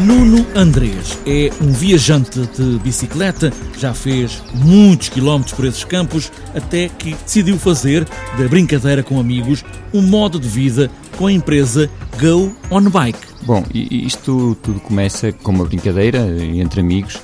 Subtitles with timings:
[0.00, 6.88] Nuno Andrés é um viajante de bicicleta, já fez muitos quilómetros por esses campos, até
[6.88, 12.56] que decidiu fazer da brincadeira com amigos um modo de vida com a empresa Go
[12.70, 13.18] On Bike.
[13.42, 16.18] Bom, isto tudo começa com uma brincadeira
[16.54, 17.18] entre amigos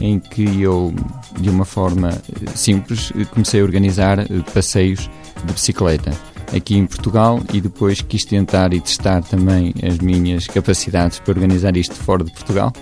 [0.00, 0.94] em que eu,
[1.38, 2.10] de uma forma
[2.54, 5.10] simples, comecei a organizar passeios
[5.44, 11.18] de bicicleta aqui em Portugal e depois quis tentar e testar também as minhas capacidades
[11.18, 12.72] para organizar isto fora de Portugal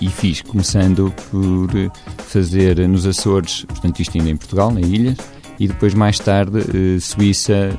[0.00, 1.70] e fiz, começando por
[2.18, 5.14] fazer nos Açores, portanto isto ainda em Portugal, na ilha,
[5.58, 7.76] e depois mais tarde eh, Suíça, eh,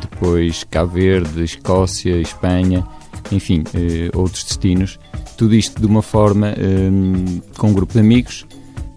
[0.00, 2.82] depois Cabo Verde, Escócia, Espanha,
[3.30, 4.98] enfim, eh, outros destinos.
[5.36, 6.54] Tudo isto de uma forma
[7.58, 8.46] com um grupo de amigos,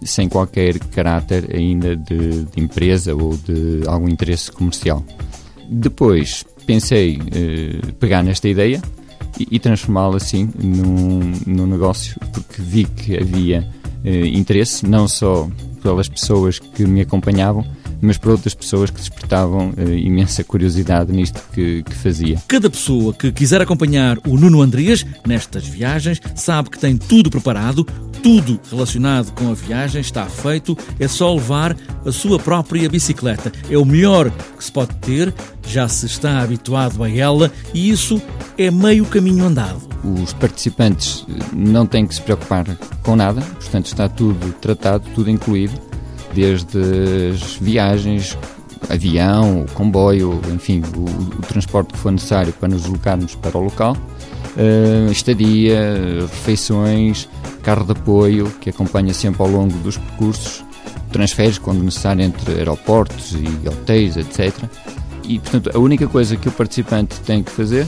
[0.02, 5.04] sem qualquer caráter ainda de, de empresa ou de algum interesse comercial.
[5.68, 8.80] Depois pensei eh, pegar nesta ideia
[9.38, 13.68] e, e transformá-la assim num, num negócio, porque vi que havia
[14.04, 15.48] eh, interesse, não só
[15.82, 17.64] pelas pessoas que me acompanhavam,
[18.00, 22.40] mas para outras pessoas que despertavam uh, imensa curiosidade nisto que, que, fazia.
[22.46, 27.86] Cada pessoa que quiser acompanhar o Nuno Andrias nestas viagens sabe que tem tudo preparado,
[28.22, 33.52] tudo relacionado com a viagem está feito, é só levar a sua própria bicicleta.
[33.70, 35.32] É o melhor que se pode ter,
[35.66, 38.20] já se está habituado a ela e isso
[38.56, 39.88] é meio caminho andado.
[40.04, 42.64] Os participantes eh, não têm que se preocupar
[43.02, 45.88] com nada, portanto está tudo tratado, tudo incluído.
[46.34, 46.78] Desde
[47.32, 48.36] as viagens,
[48.88, 51.04] avião, comboio, enfim, o,
[51.38, 53.96] o, transporte que for necessário para nos deslocarmos para o local,
[54.58, 57.28] uh, estadia, refeições,
[57.62, 60.64] carro de apoio que acompanha sempre ao longo dos percursos,
[61.12, 64.52] transferes quando necessário entre aeroportos e hotéis, etc.
[65.24, 67.86] E, portanto, a única coisa que o participante tem que fazer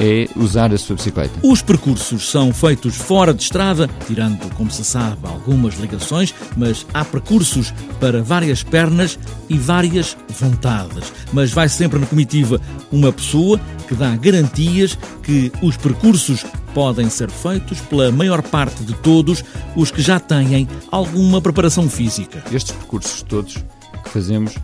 [0.00, 1.38] é usar a sua bicicleta.
[1.42, 7.04] Os percursos são feitos fora de estrada, tirando, como se sabe, algumas ligações, mas há
[7.04, 9.18] percursos para várias pernas
[9.48, 11.12] e várias vontades.
[11.32, 12.58] Mas vai sempre na comitiva
[12.90, 18.94] uma pessoa que dá garantias que os percursos podem ser feitos pela maior parte de
[18.94, 19.44] todos
[19.76, 22.42] os que já têm alguma preparação física.
[22.50, 23.56] Estes percursos todos
[24.02, 24.54] que fazemos,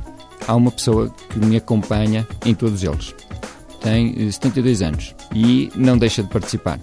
[0.48, 3.14] há uma pessoa que me acompanha em todos eles
[3.86, 6.80] tem 72 eh, anos e não deixa de participar.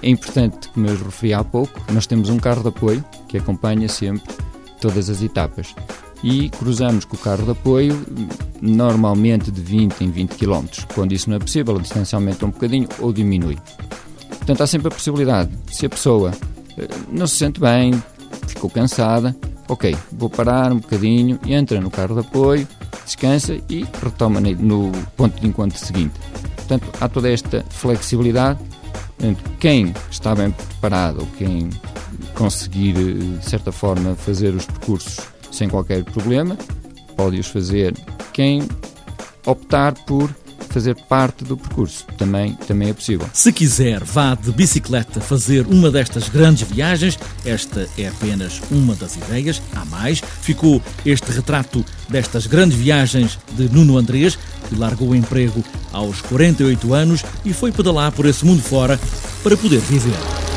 [0.00, 3.88] É importante, como eu referi há pouco, nós temos um carro de apoio que acompanha
[3.88, 4.32] sempre
[4.80, 5.74] todas as etapas
[6.22, 8.06] e cruzamos com o carro de apoio
[8.62, 10.66] normalmente de 20 em 20 km.
[10.94, 13.58] Quando isso não é possível, a distância aumenta um bocadinho ou diminui.
[14.28, 16.30] Portanto, há sempre a possibilidade, se a pessoa
[16.78, 18.00] eh, não se sente bem,
[18.46, 19.36] ficou cansada,
[19.68, 22.68] ok, vou parar um bocadinho, entra no carro de apoio,
[23.10, 26.14] descansa e retoma no ponto de encontro seguinte.
[26.56, 28.60] Portanto, há toda esta flexibilidade.
[29.58, 31.68] Quem está bem preparado ou quem
[32.34, 35.18] conseguir, de certa forma, fazer os percursos
[35.50, 36.56] sem qualquer problema,
[37.16, 37.94] pode os fazer.
[38.32, 38.62] Quem
[39.44, 40.30] optar por
[40.70, 42.06] fazer parte do percurso.
[42.16, 43.28] Também, também é possível.
[43.32, 47.18] Se quiser, vá de bicicleta fazer uma destas grandes viagens.
[47.44, 49.60] Esta é apenas uma das ideias.
[49.74, 50.22] Há mais.
[50.40, 54.38] Ficou este retrato destas grandes viagens de Nuno Andrés,
[54.68, 58.98] que largou o emprego aos 48 anos e foi pedalar por esse mundo fora
[59.42, 60.49] para poder viver.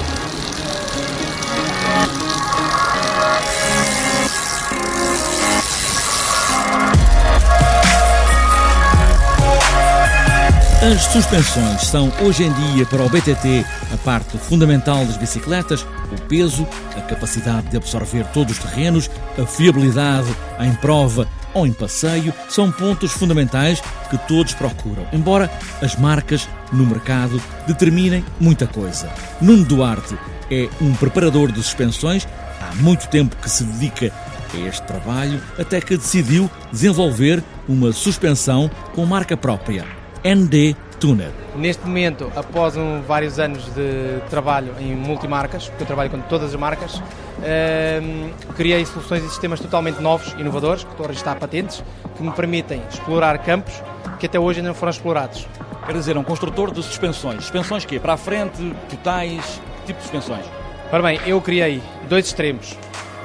[10.83, 16.21] As suspensões são hoje em dia para o BTT a parte fundamental das bicicletas, o
[16.27, 19.09] peso, a capacidade de absorver todos os terrenos,
[19.41, 20.27] a fiabilidade
[20.59, 25.49] em prova ou em passeio são pontos fundamentais que todos procuram, embora
[25.81, 29.09] as marcas no mercado determinem muita coisa.
[29.39, 30.17] Nuno Duarte
[30.51, 32.27] é um preparador de suspensões,
[32.59, 34.11] há muito tempo que se dedica
[34.53, 40.02] a este trabalho, até que decidiu desenvolver uma suspensão com marca própria.
[40.23, 41.31] ND Tuner.
[41.53, 46.53] Neste momento, após um, vários anos de trabalho em multimarcas, porque eu trabalho com todas
[46.53, 51.83] as marcas, uh, criei soluções e sistemas totalmente novos, inovadores, que estou a registrar patentes,
[52.15, 53.73] que me permitem explorar campos
[54.17, 55.45] que até hoje ainda não foram explorados.
[55.85, 57.41] Quer dizer, é um construtor de suspensões.
[57.41, 60.45] Suspensões que Para a frente, totais, que tipo de suspensões?
[60.89, 62.77] Ora bem, eu criei dois extremos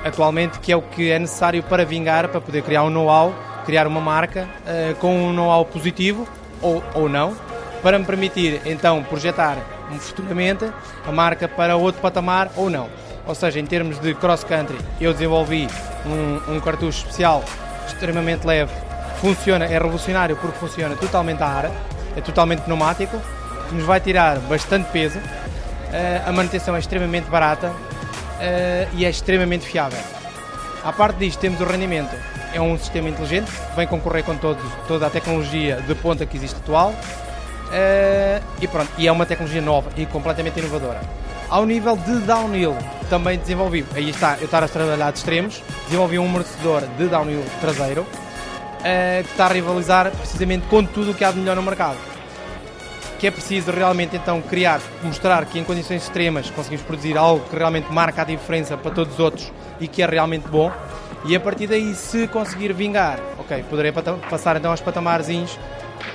[0.04, 3.32] atualmente, que é o que é necessário para vingar, para poder criar um know-how,
[3.64, 6.26] criar uma marca uh, com um know-how positivo
[6.62, 7.36] ou, ou não,
[7.82, 9.56] para me permitir então projetar
[10.00, 10.70] futuramente
[11.06, 12.88] a marca para outro patamar ou não.
[13.26, 15.68] Ou seja, em termos de cross-country, eu desenvolvi
[16.06, 17.44] um, um cartucho especial
[17.86, 18.72] extremamente leve,
[19.20, 21.70] funciona, é revolucionário porque funciona totalmente a ar,
[22.16, 23.20] é totalmente pneumático,
[23.68, 25.18] que nos vai tirar bastante peso
[26.26, 27.72] a manutenção é extremamente barata
[28.92, 29.98] e é extremamente fiável.
[30.84, 32.14] À parte disto, temos o rendimento.
[32.52, 36.56] É um sistema inteligente, vem concorrer com todos, toda a tecnologia de ponta que existe
[36.56, 36.94] atual
[38.60, 41.00] e pronto, e é uma tecnologia nova e completamente inovadora.
[41.48, 42.76] Ao nível de downhill,
[43.08, 47.42] também desenvolvi, aí está, eu estar a trabalhar de extremos, desenvolvi um amortecedor de downhill
[47.60, 51.62] traseiro uh, que está a rivalizar precisamente com tudo o que há de melhor no
[51.62, 51.96] mercado.
[53.18, 57.56] Que é preciso realmente então criar, mostrar que em condições extremas conseguimos produzir algo que
[57.56, 60.70] realmente marca a diferença para todos os outros e que é realmente bom.
[61.24, 63.92] E a partir daí, se conseguir vingar, ok, poderei
[64.30, 65.58] passar então aos patamarzinhos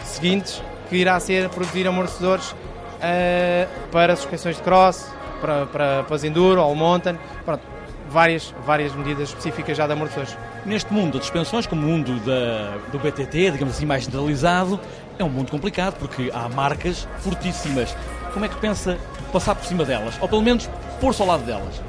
[0.04, 5.12] seguintes, que irá ser produzir amortecedores uh, para suspensões de cross,
[5.42, 7.62] para, para, para as enduro ou mountain, pronto,
[8.10, 10.38] várias, várias medidas específicas já de amortecedores.
[10.66, 14.80] Neste mundo de suspensões, como o mundo da, do BTT, digamos assim, mais generalizado,
[15.20, 17.96] é um mundo complicado porque há marcas fortíssimas.
[18.34, 18.98] Como é que pensa
[19.32, 20.16] passar por cima delas?
[20.22, 20.70] Ou pelo menos
[21.02, 21.82] pôr-se ao lado delas?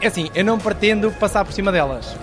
[0.00, 2.16] É assim, eu não pretendo passar por cima delas.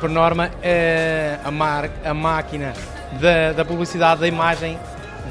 [0.00, 2.72] Por norma, eh, a, mar, a máquina
[3.20, 4.78] da, da publicidade, da imagem,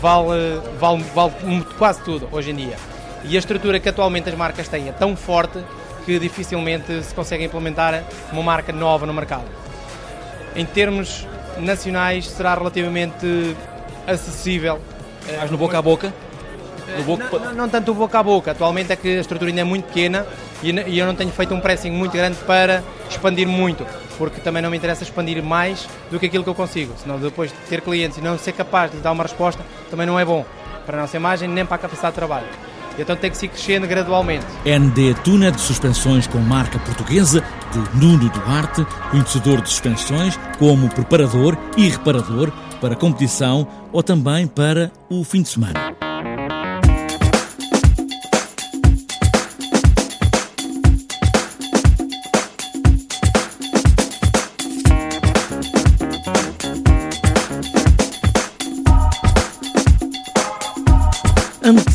[0.01, 1.33] vale, vale, vale
[1.77, 2.75] quase tudo hoje em dia.
[3.23, 5.63] E a estrutura que atualmente as marcas têm é tão forte
[6.05, 9.45] que dificilmente se consegue implementar uma marca nova no mercado.
[10.55, 11.25] Em termos
[11.59, 13.55] nacionais, será relativamente
[14.05, 14.79] acessível.
[15.39, 16.13] Mas no boca a boca?
[17.05, 17.29] Boca...
[17.31, 18.51] Não, não, não, tanto o boca a boca.
[18.51, 20.25] Atualmente é que a estrutura ainda é muito pequena
[20.63, 23.85] e eu não tenho feito um pressing muito grande para expandir muito,
[24.17, 26.93] porque também não me interessa expandir mais do que aquilo que eu consigo.
[26.97, 30.05] Senão depois de ter clientes e não ser capaz de lhe dar uma resposta, também
[30.05, 30.45] não é bom
[30.85, 32.47] para a nossa imagem nem para a capacidade de trabalho.
[32.97, 34.45] Então tem que se crescendo gradualmente.
[34.65, 41.55] ND Tuna de suspensões com marca portuguesa de Nuno Duarte, conhecedor de suspensões como preparador
[41.77, 42.51] e reparador
[42.81, 45.96] para competição ou também para o fim de semana.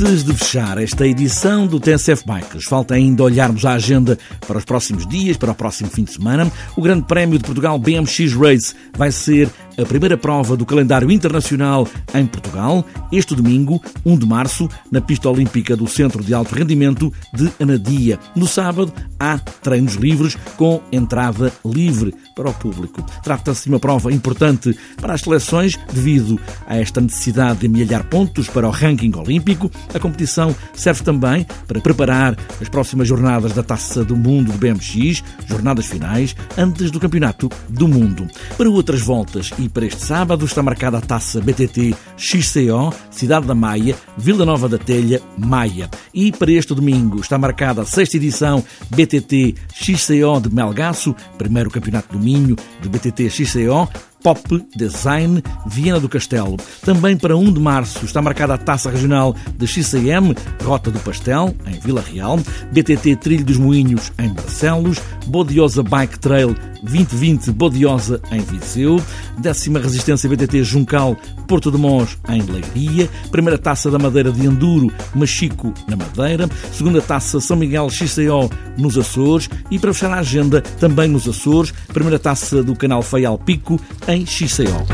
[0.05, 4.19] Antes de fechar esta edição do TSF Bikes, falta ainda olharmos a agenda
[4.49, 6.51] para os próximos dias, para o próximo fim de semana.
[6.77, 11.89] O Grande Prémio de Portugal BMX Race vai ser a primeira prova do calendário internacional
[12.15, 17.13] em Portugal, este domingo, 1 de março, na pista olímpica do Centro de Alto Rendimento
[17.33, 18.19] de Anadia.
[18.35, 23.03] No sábado, há treinos livres com entrada livre para o público.
[23.23, 28.49] Trata-se de uma prova importante para as seleções devido a esta necessidade de amelhar pontos
[28.49, 29.71] para o ranking olímpico.
[29.95, 35.23] A competição serve também para preparar as próximas jornadas da Taça do Mundo do BMX,
[35.47, 38.27] jornadas finais, antes do Campeonato do Mundo.
[38.57, 43.55] Para outras voltas e para este sábado está marcada a taça BTT XCO, Cidade da
[43.55, 45.91] Maia, Vila Nova da Telha, Maia.
[46.13, 52.13] E para este domingo está marcada a sexta edição BTT XCO de Melgaço, primeiro campeonato
[52.13, 53.89] do Minho de BTT XCO,
[54.23, 54.41] Pop
[54.75, 56.57] Design Viena do Castelo.
[56.85, 61.55] Também para 1 de março está marcada a taça regional de XCM Rota do Pastel,
[61.67, 62.39] em Vila Real,
[62.73, 69.01] BTT Trilho dos Moinhos, em Barcelos, Bodiosa Bike Trail 2020 Bodiosa, em Viseu,
[69.39, 74.93] décima Resistência BTT Juncal Porto de Mons, em Leiria, primeira taça da Madeira de Enduro
[75.15, 80.61] Machico, na Madeira, segunda taça São Miguel XCO, nos Açores e, para fechar a agenda,
[80.81, 83.81] também nos Açores, primeira taça do Canal Feial Pico,
[84.13, 84.87] em XCO.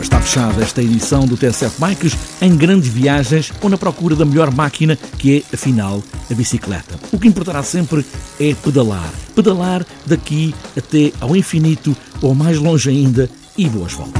[0.00, 4.54] Está fechada esta edição do TSF Bikes em grandes viagens ou na procura da melhor
[4.54, 6.98] máquina que é, afinal, a bicicleta.
[7.10, 8.06] O que importará sempre
[8.38, 9.10] é pedalar.
[9.34, 14.19] Pedalar daqui até ao infinito ou mais longe ainda e boas voltas.